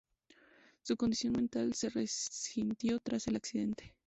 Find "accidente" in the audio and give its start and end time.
3.35-3.93